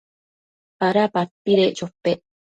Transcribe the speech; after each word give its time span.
¿ada 0.87 1.03
padpedec 1.13 1.71
chopec? 1.77 2.19